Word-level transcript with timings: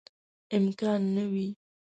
امکان 0.57 1.01
نه 1.15 1.23
وي. 1.31 1.47